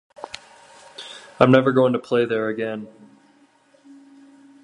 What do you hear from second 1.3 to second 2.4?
I'm never going to play